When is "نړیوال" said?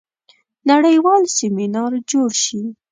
0.69-1.23